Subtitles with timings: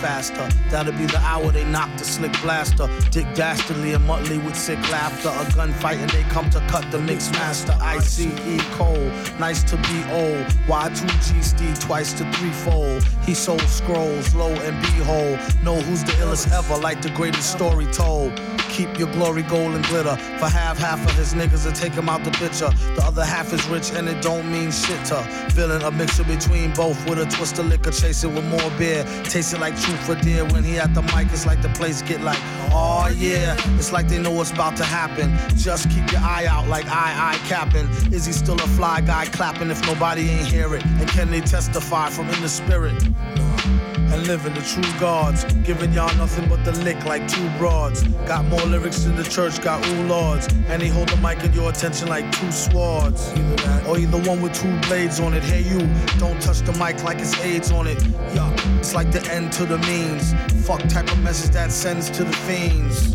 [0.00, 0.48] faster.
[0.70, 2.88] That'll be the hour they knock the slick blaster.
[3.10, 5.28] Dick Dastardly and Muttley with sick laughter.
[5.28, 7.76] A gunfight and they come to cut the mix master.
[7.80, 8.26] ICE
[8.72, 10.46] Cole, nice to be old.
[10.66, 13.02] Y2G Steve twice to threefold.
[13.24, 15.38] He sold scrolls, low and behold.
[15.64, 18.32] Know who's the illest ever, like the greatest story told.
[18.72, 20.16] Keep your glory gold and glitter.
[20.38, 22.70] For half, half of his niggas to take him out the picture.
[22.96, 25.22] The other half is rich and it don't mean shit to.
[25.54, 29.04] Feeling a mixture between both with a twist of liquor, chasing with more beer.
[29.24, 30.46] Tasting like truth for dear.
[30.46, 32.38] When he at the mic, it's like the place get like,
[32.72, 33.56] oh yeah.
[33.76, 35.36] It's like they know what's about to happen.
[35.54, 37.86] Just keep your eye out like I, I capping.
[38.10, 40.84] Is he still a fly guy clapping if nobody ain't hear it?
[40.84, 42.94] And can they testify from in the spirit?
[44.12, 45.44] And living the true gods.
[45.64, 48.02] Giving y'all nothing but the lick like two broads.
[48.26, 50.46] Got more lyrics than the church, got ooh lords.
[50.68, 53.32] And he hold the mic in your attention like two swords.
[53.32, 55.42] Either that, or either one with two blades on it.
[55.42, 55.80] Hey you,
[56.18, 58.02] don't touch the mic like it's AIDS on it.
[58.34, 60.34] Yeah, it's like the end to the means.
[60.66, 63.14] Fuck type of message that sends to the fiends.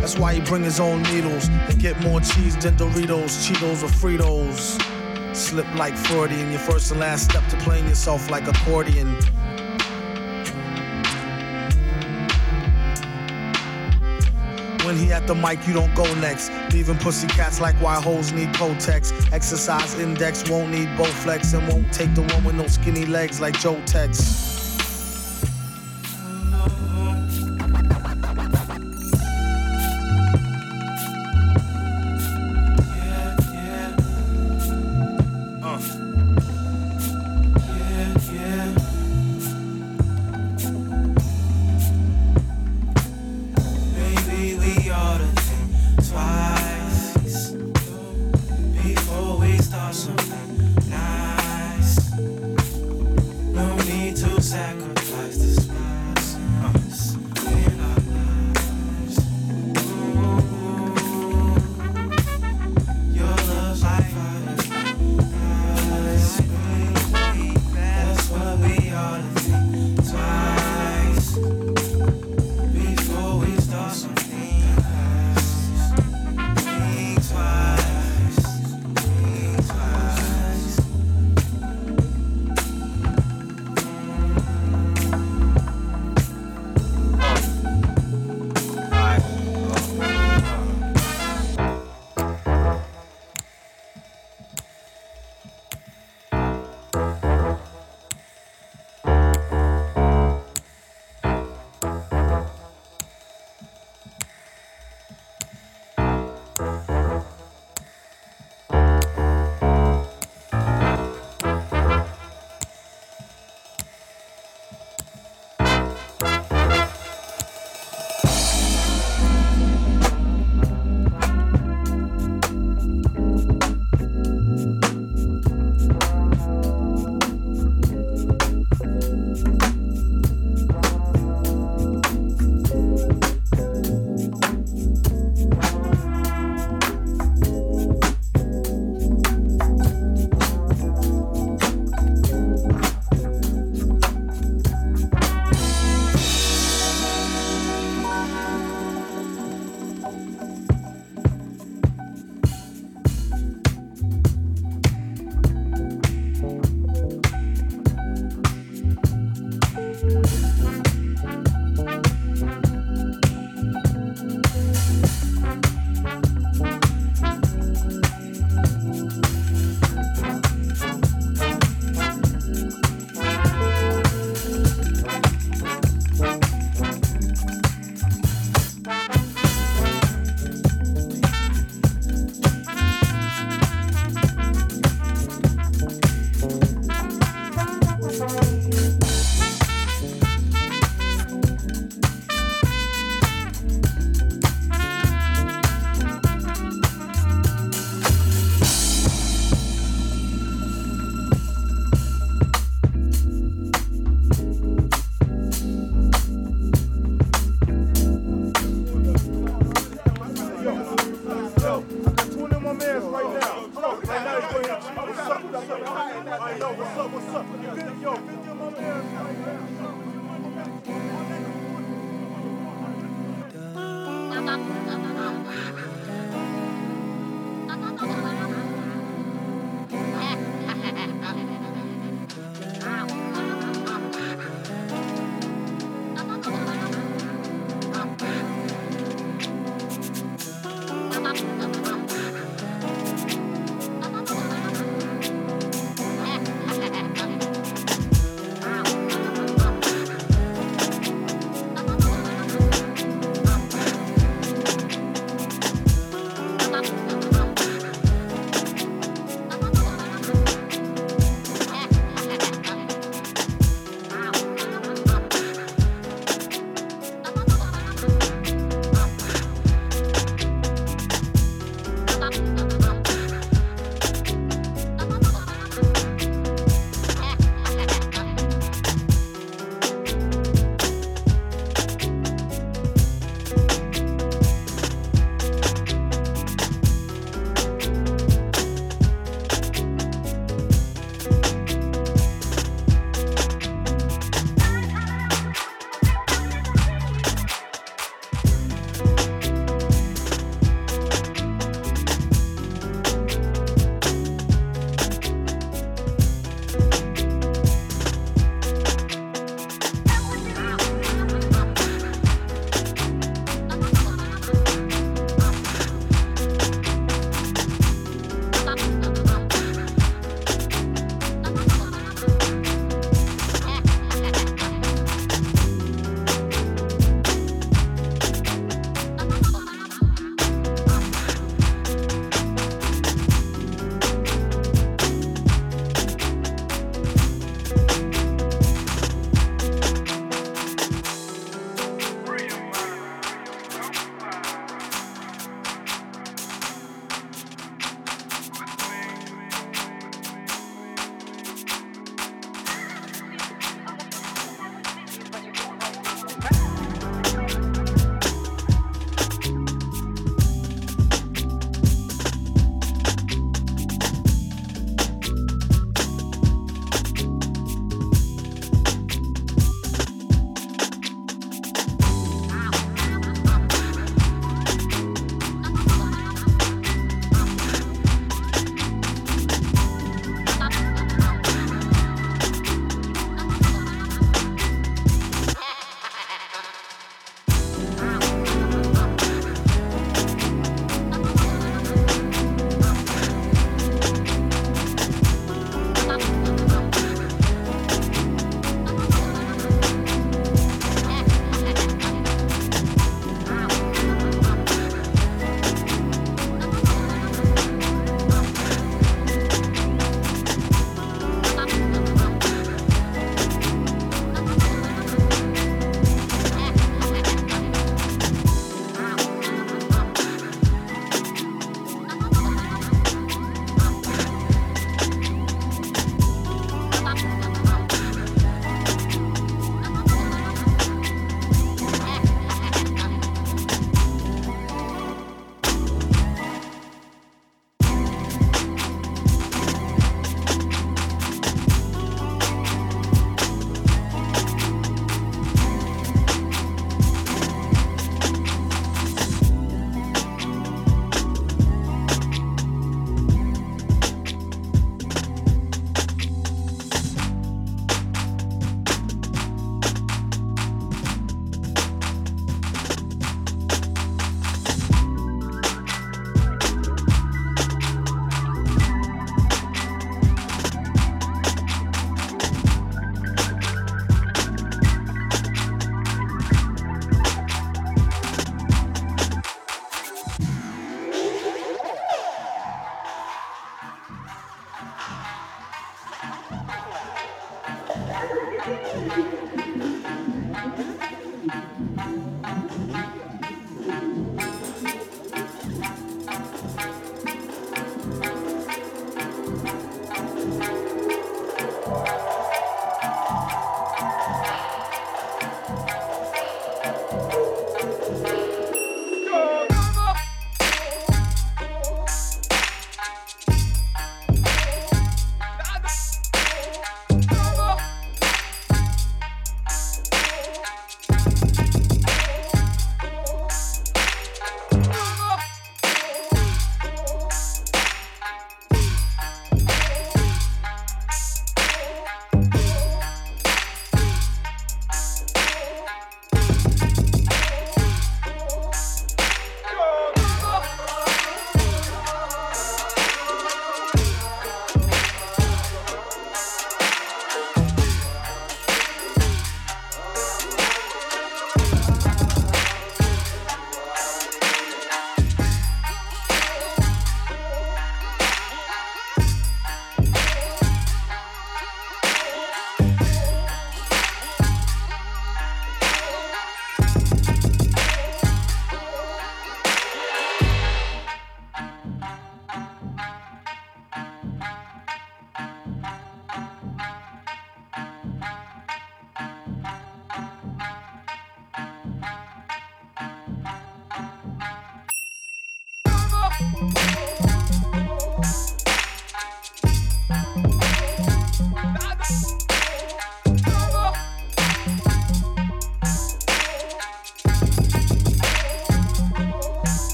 [0.00, 3.88] That's why he bring his own needles and get more cheese than Doritos, Cheetos, or
[3.88, 4.80] Fritos.
[5.34, 9.16] Slip like Freudian, your first and last step to playing yourself like accordion.
[14.94, 16.52] When he at the mic, you don't go next.
[16.72, 19.12] Leaving pussy cats like why hoes need Kotex.
[19.32, 23.58] Exercise index won't need Bowflex and won't take the one with no skinny legs like
[23.58, 24.53] Joe Tex.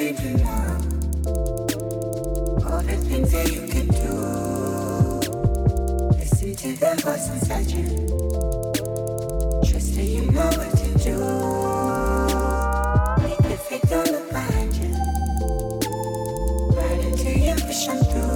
[0.00, 0.16] you.
[2.64, 4.12] All the things that you can do.
[6.16, 7.86] Listen to the voice inside you.
[9.70, 11.10] Trust that you know what to do.
[11.10, 11.18] You.
[16.76, 18.31] Right.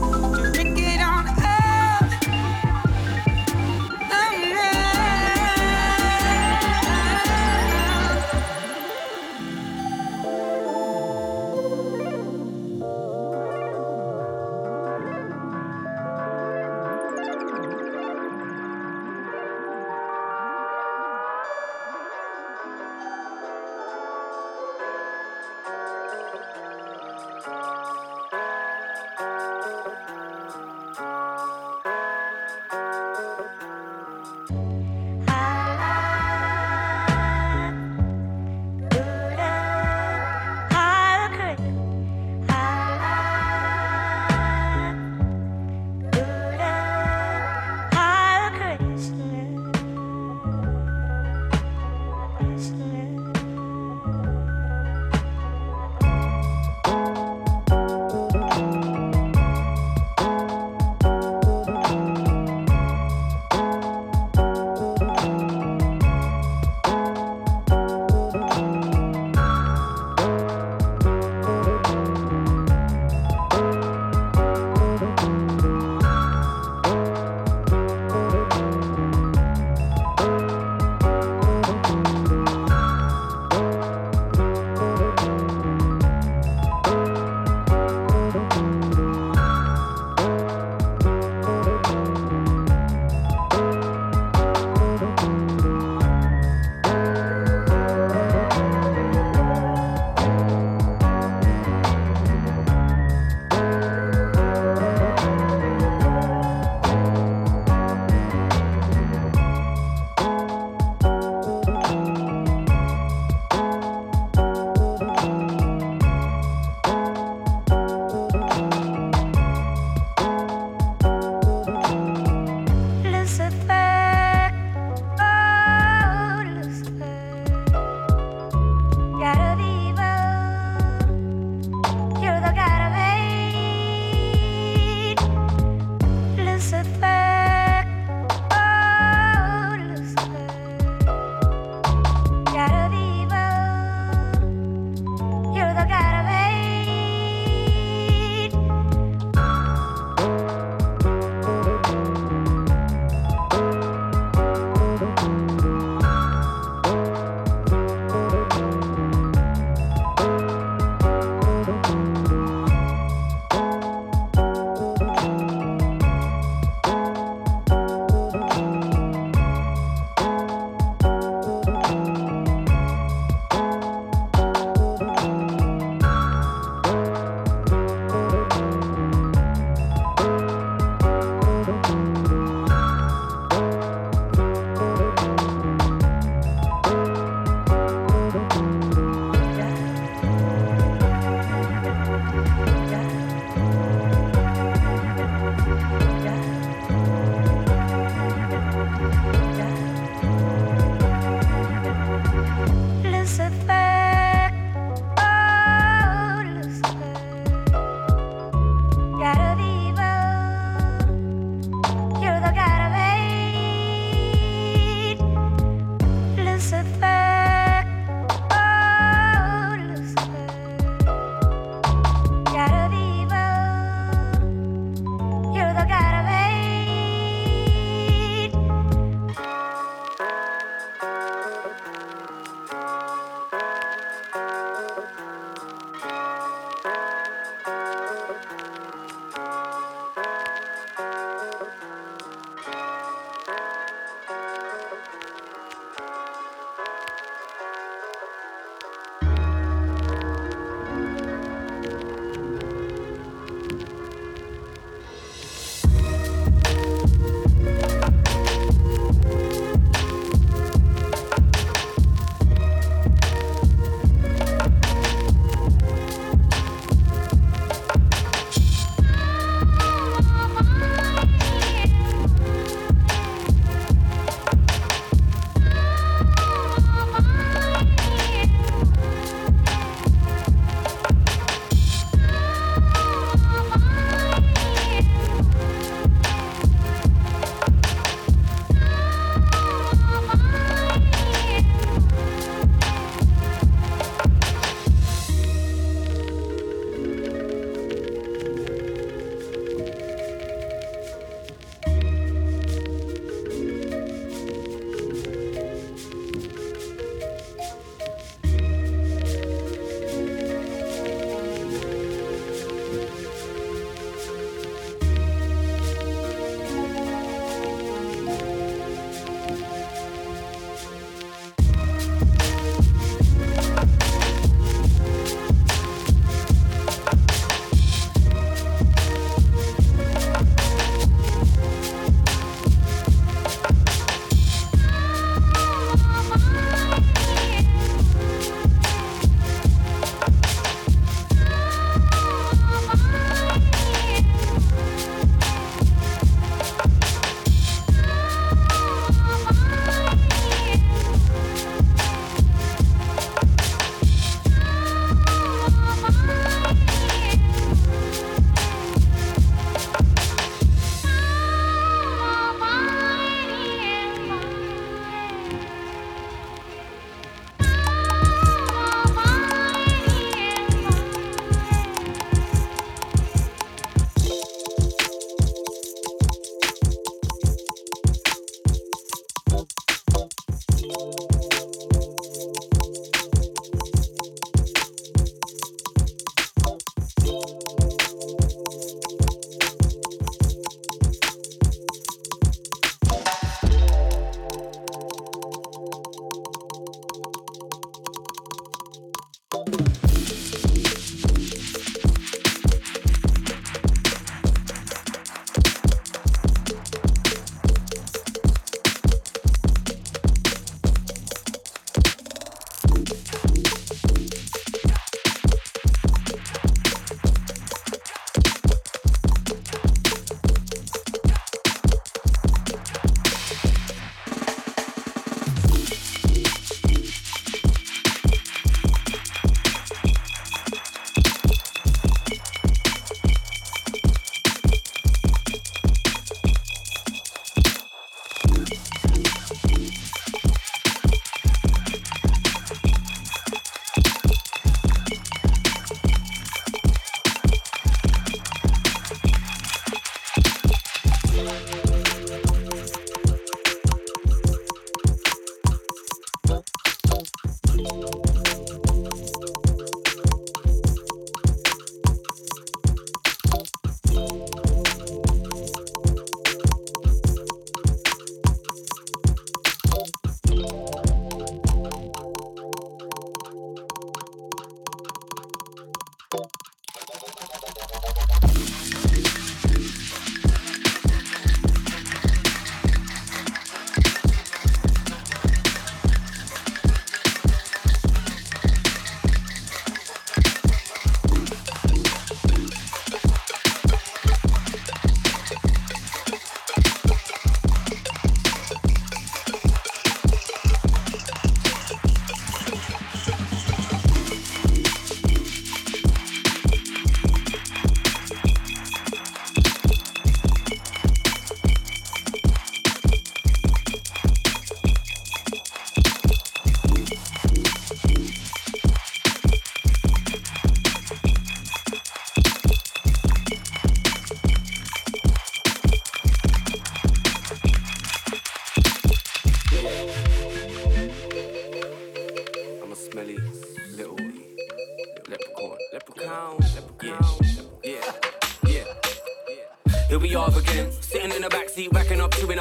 [0.00, 0.49] do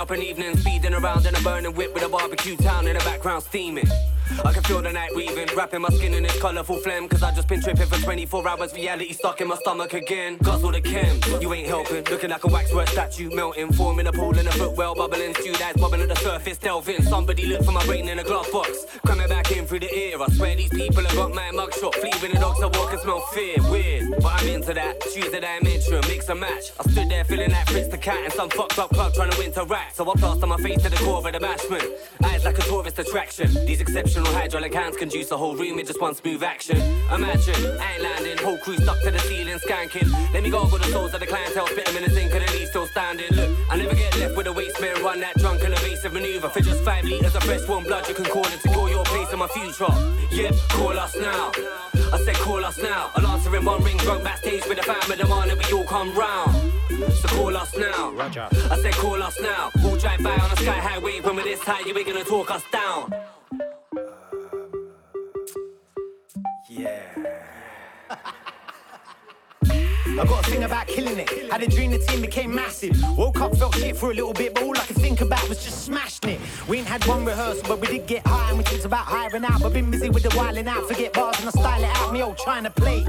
[0.09, 3.03] up an evening, speeding around in a burning whip with a barbecue town in the
[3.03, 3.85] background steaming.
[4.45, 7.07] I can feel the night breathing, wrapping my skin in this colourful phlegm.
[7.07, 10.37] Cause I just been tripping for 24 hours, reality stuck in my stomach again.
[10.37, 12.03] Guzzle the chem, you ain't helping.
[12.05, 15.75] Looking like a waxwork statue, melting, forming a pool in a footwell, bubbling, stewed eyes
[15.75, 17.01] bubbling at the surface, delving.
[17.03, 20.21] Somebody look for my brain in a glove box, coming back in through the ear.
[20.21, 23.21] I swear these people have got my mugshot, fleeing the dogs, I walk and smell
[23.33, 23.55] fear.
[23.69, 25.01] Weird, but I'm into that.
[25.13, 26.71] Choose the dimension, mix and match.
[26.79, 29.37] I stood there feeling like Fritz the cat and some fucked up club trying to
[29.37, 29.95] win to rat.
[29.95, 31.87] So I plaster my face to the core of the bashment.
[32.23, 33.53] Eyes like a tourist attraction.
[33.65, 36.77] These exceptional hydraulic hands can juice a whole room with just one smooth action.
[37.13, 40.09] Imagine, I ain't landing, whole crew stuck to the ceiling, skanking.
[40.33, 42.47] Let me go over the souls of the clientele, spit them in the zinc and
[42.47, 43.31] the lead still standing.
[43.31, 46.49] Look, I never get left with a waste man, run that drunk and evasive maneuver.
[46.49, 49.03] For just five litres of fresh warm blood, you can call it to call your
[49.05, 49.93] place in my future.
[50.31, 51.51] Yep, call us now.
[52.11, 53.11] I said call us now.
[53.15, 56.15] I'll answer in one ring, drunk backstage with the family demand and we all come
[56.17, 56.55] round.
[57.13, 58.11] So call us now.
[58.11, 58.47] Roger.
[58.51, 59.69] I said call us now.
[59.83, 62.49] We'll drive by on a sky highway when we're this high, you ain't gonna talk
[62.51, 63.13] us down.
[66.79, 67.58] Yeah.
[70.17, 71.29] I got a thing about killing it.
[71.51, 72.95] Had a dream the team became massive.
[73.17, 75.63] Woke up, felt shit for a little bit, but all I could think about was
[75.63, 76.39] just smashing it.
[76.67, 79.45] We ain't had one rehearsal, but we did get high and we talked about hiring
[79.45, 79.61] out.
[79.61, 82.13] But been busy with the wilding out, forget bars and I style it out.
[82.13, 83.05] Me old trying to play.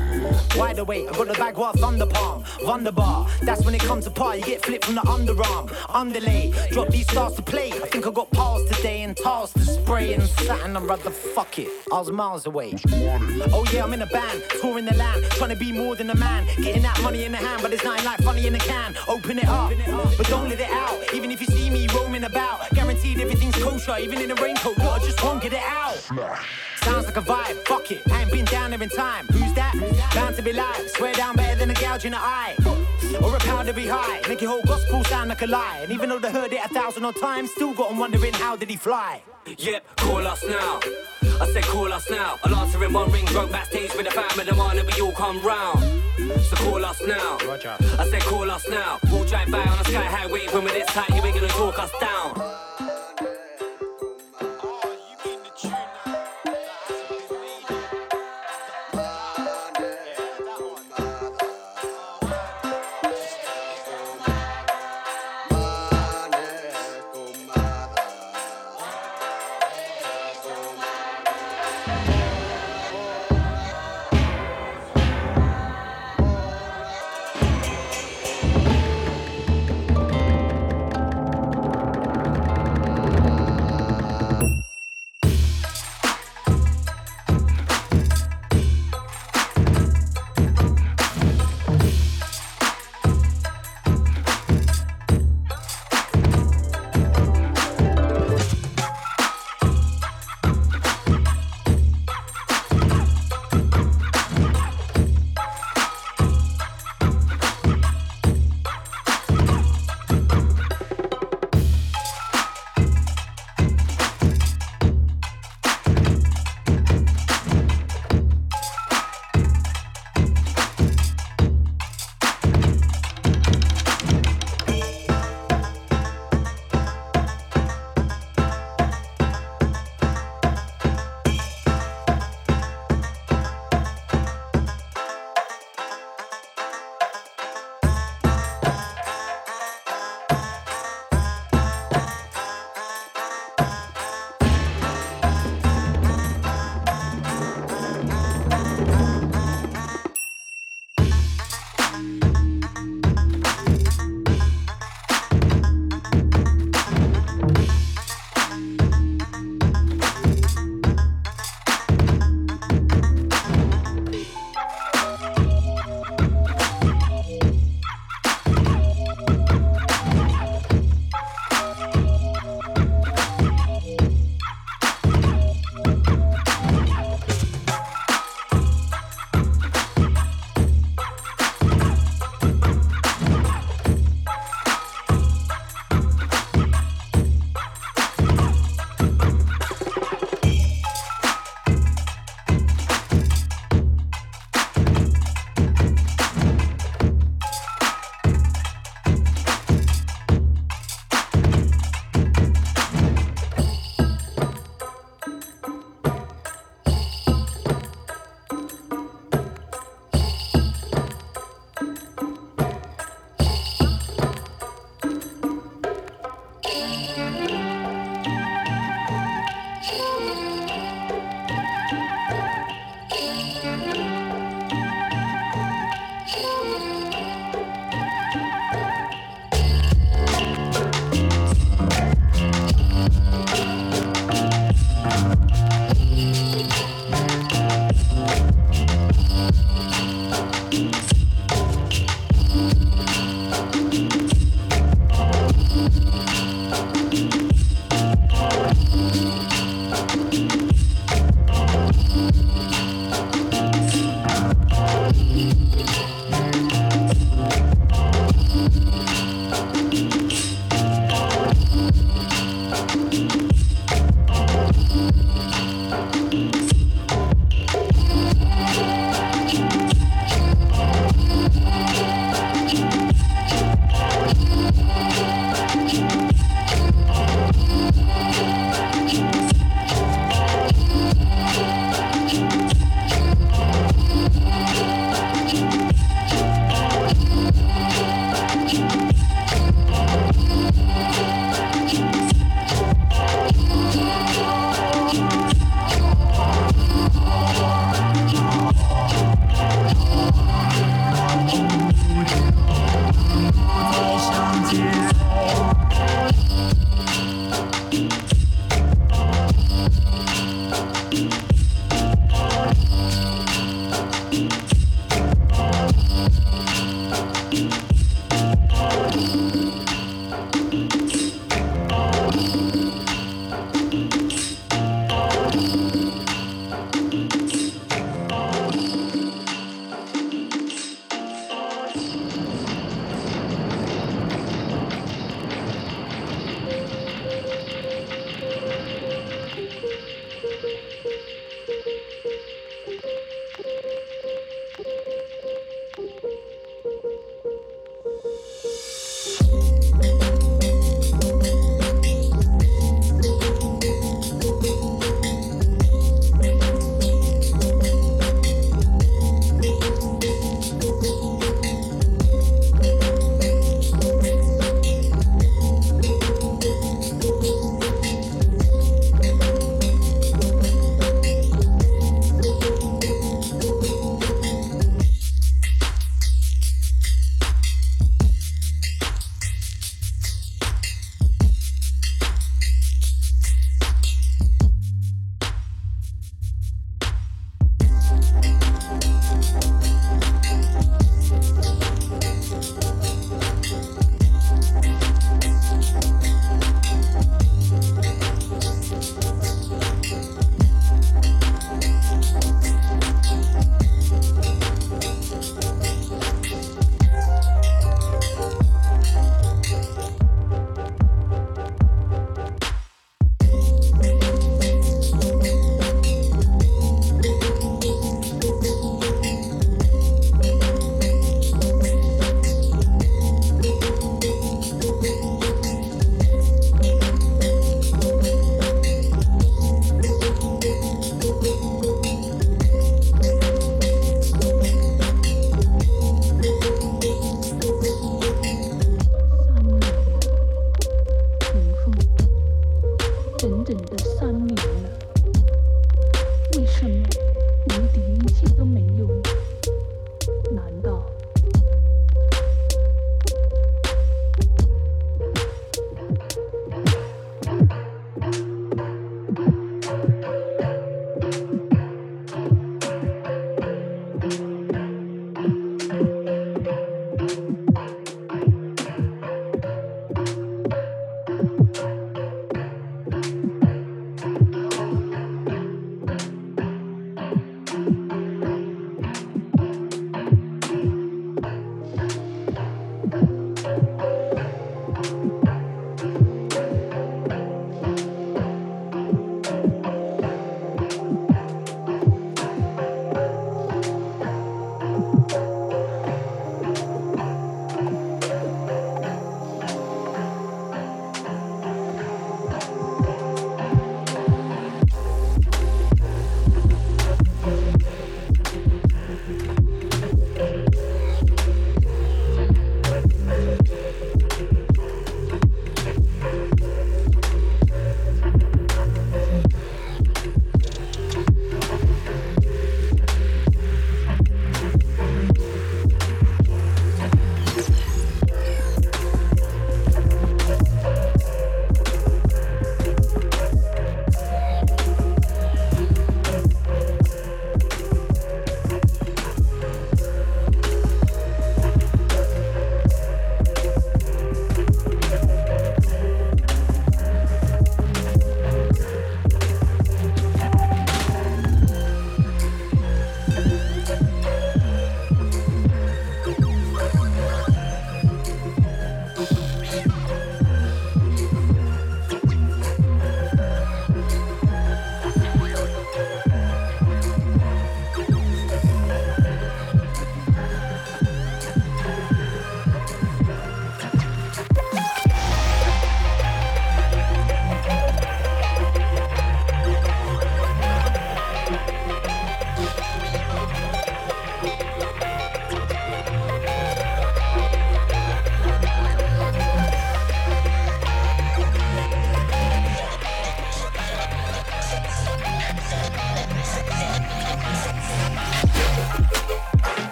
[0.57, 3.29] Wide awake, I got the bag what thunder palm, Wunderbar.
[3.43, 6.53] That's when it comes to par, you get flipped from the underarm, underlay.
[6.71, 7.73] Drop these stars to play.
[7.73, 10.77] I think I got pals today and tars to spray and satin.
[10.77, 11.69] I'd rather fuck it.
[11.93, 12.75] I was miles away.
[13.53, 16.15] Oh yeah, I'm in a band, touring the land, trying to be more than a
[16.15, 18.97] man, getting that money in the hand, but there's nothing like funny in the can.
[19.09, 19.73] Open it up,
[20.17, 20.99] but don't let it out.
[21.15, 23.97] Even if you see me roaming about, guaranteed everything's kosher.
[23.99, 25.97] Even in a raincoat, look, I just won't get it out.
[26.83, 28.03] Sounds like a vibe, fuck it.
[28.11, 29.27] I ain't been down there in time.
[29.29, 29.75] Who's that?
[30.15, 30.89] Bound to be live.
[30.91, 32.57] Swear down better than a gouge in the eye.
[33.23, 34.21] Or a pound to be high.
[34.29, 35.81] Make your whole gospel sound like a lie.
[35.83, 38.57] And even though they heard it a thousand odd times, still got them wondering how
[38.57, 39.23] did he fly.
[39.59, 40.81] Yep, call us now.
[41.41, 42.39] I said call us now.
[42.45, 45.41] I'll answer in one ring, drunk backstage with the family demand and we all come
[45.43, 45.81] round.
[46.43, 47.39] So call us now.
[47.47, 47.77] Roger.
[47.99, 48.99] I said call us now.
[49.11, 51.79] We'll drive by on a sky highway when we're this tight, you ain't gonna talk
[51.79, 52.70] us down.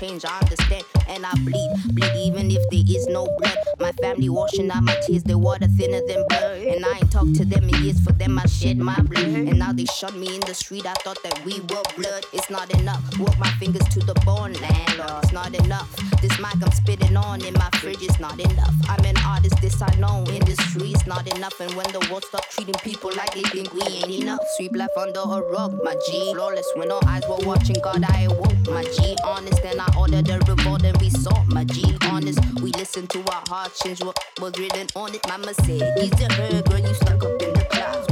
[0.00, 0.24] Change.
[0.24, 1.70] I understand and I bleed.
[1.94, 3.58] Bleed even if there is no blood.
[3.78, 6.58] My family washing out my tears, they water thinner than blood.
[6.62, 8.00] And I ain't talked to them in years.
[8.00, 9.49] For them, I shed my blood.
[9.80, 10.84] They shot me in the street.
[10.84, 12.26] I thought that we were blood.
[12.34, 13.00] It's not enough.
[13.18, 15.24] Walk my fingers to the bone, landlord.
[15.24, 15.88] It's not enough.
[16.20, 18.74] This mic I'm spitting on in my fridge is not enough.
[18.90, 20.22] I'm an artist, this I know.
[20.28, 21.58] Industry is not enough.
[21.60, 24.44] And when the world stop treating people like they think we ain't enough.
[24.58, 26.34] Sweep life under a rug, my G.
[26.34, 29.16] Flawless when all eyes were watching, God, I awoke, my G.
[29.24, 31.96] Honest, and I ordered a revolt and we saw my G.
[32.02, 35.26] Honest, we listened to our hearts change what was written on it.
[35.26, 38.09] Mama said, a her, girl, you stuck up in the clouds.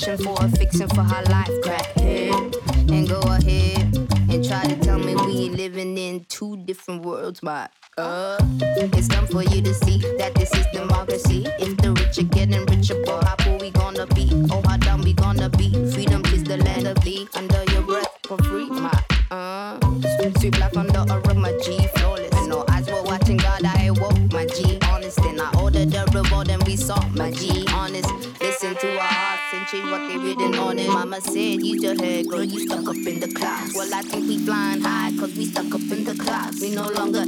[0.00, 2.90] searching for a fixin' for her life, crackhead.
[2.90, 3.96] And go ahead
[4.30, 8.38] and try to tell me we livin' in two different worlds, my uh.
[8.60, 9.98] It's dumb for you to see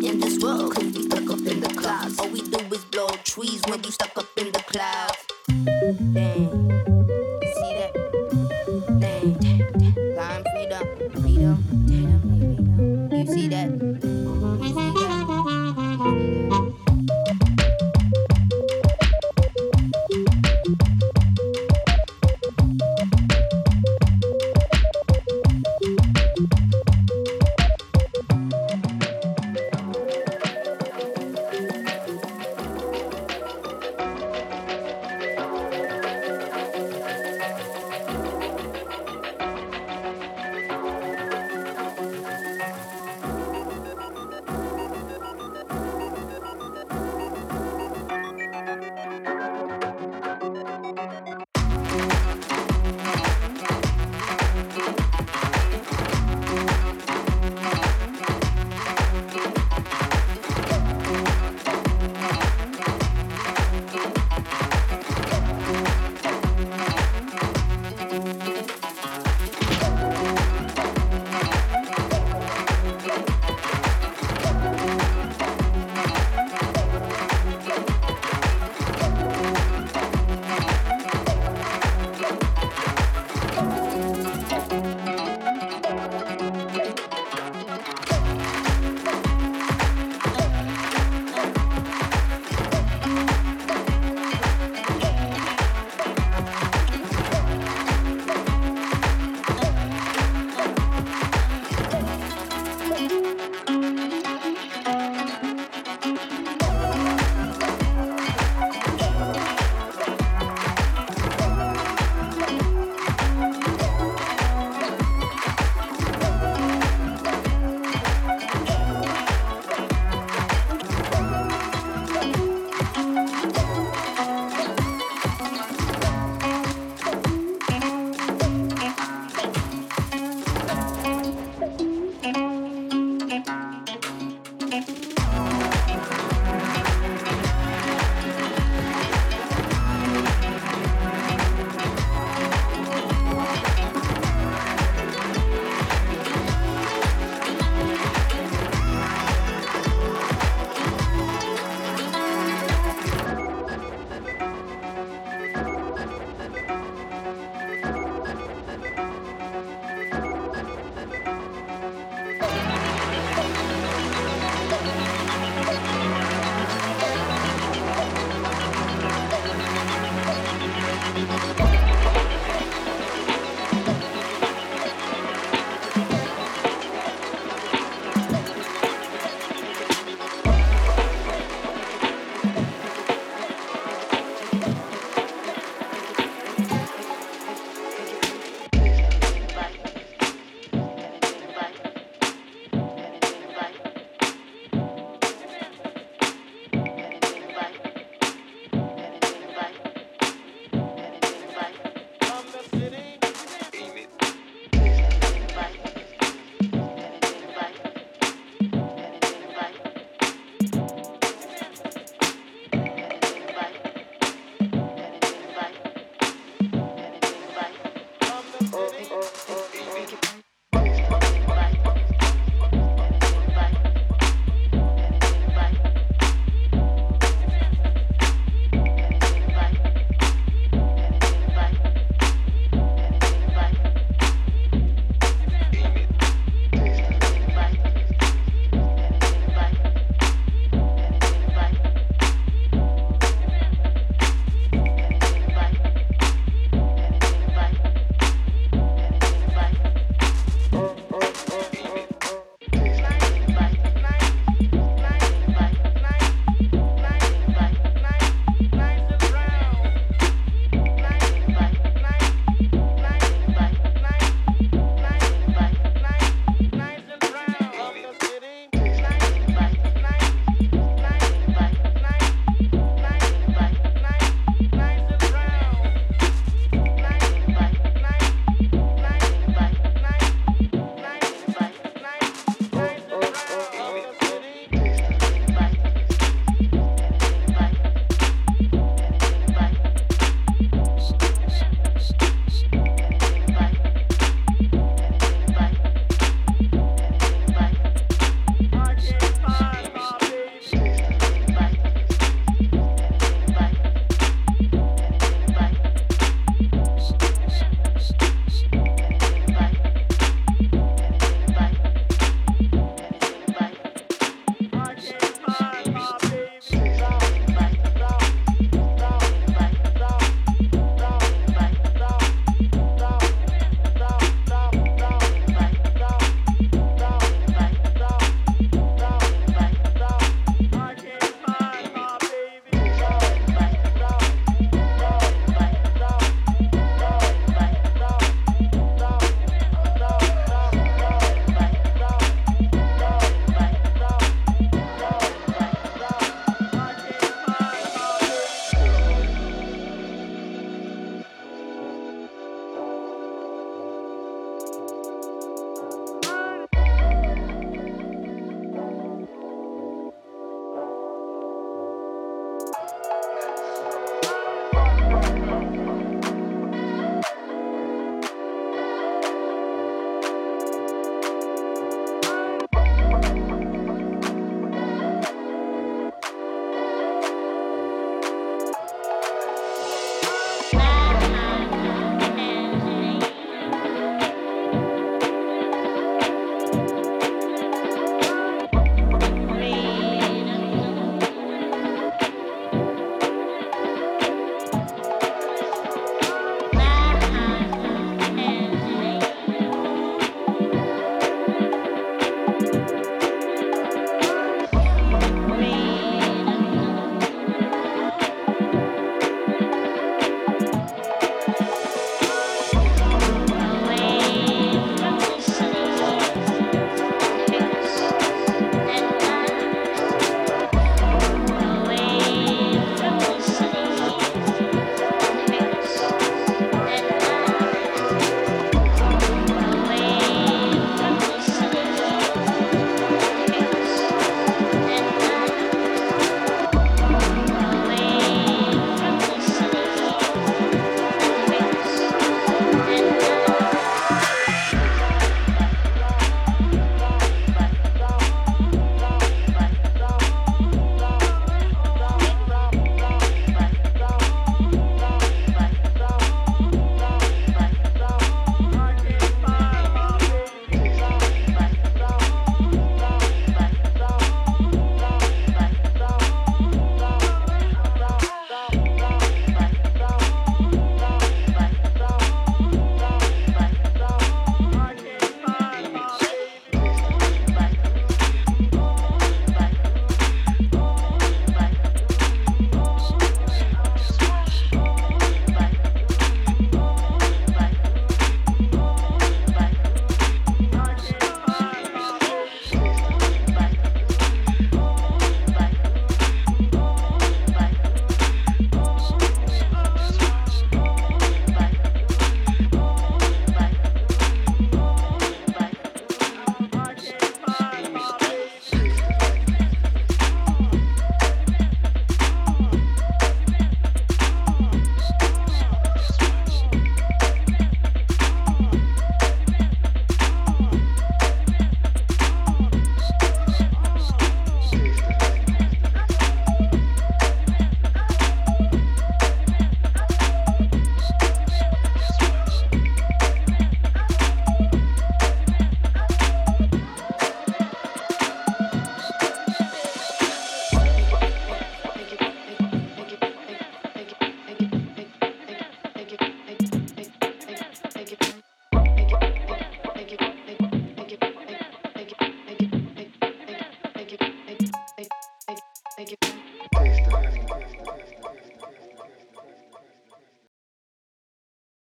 [0.00, 0.21] Yeah.